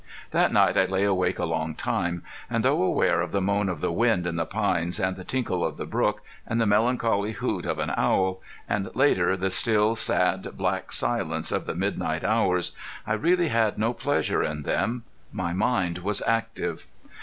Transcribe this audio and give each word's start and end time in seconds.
That 0.31 0.51
night 0.51 0.77
I 0.77 0.85
lay 0.85 1.03
awake 1.03 1.37
a 1.37 1.45
long 1.45 1.75
time, 1.75 2.23
and 2.49 2.65
though 2.65 2.81
aware 2.81 3.21
of 3.21 3.31
the 3.31 3.39
moan 3.39 3.69
of 3.69 3.81
the 3.81 3.91
wind 3.91 4.25
in 4.25 4.35
the 4.35 4.47
pines 4.47 4.99
and 4.99 5.15
the 5.15 5.23
tinkle 5.23 5.63
of 5.63 5.77
the 5.77 5.85
brook, 5.85 6.23
and 6.47 6.59
the 6.59 6.65
melancholy 6.65 7.33
hoot 7.33 7.67
of 7.67 7.77
an 7.77 7.91
owl, 7.95 8.41
and 8.67 8.89
later 8.95 9.37
the 9.37 9.51
still, 9.51 9.95
sad, 9.95 10.57
black 10.57 10.91
silence 10.91 11.51
of 11.51 11.67
the 11.67 11.75
midnight 11.75 12.23
hours, 12.23 12.71
I 13.05 13.13
really 13.13 13.49
had 13.49 13.77
no 13.77 13.93
pleasure 13.93 14.41
in 14.41 14.63
them. 14.63 15.03
My 15.31 15.53
mind 15.53 15.99
was 15.99 16.23
active. 16.25 16.87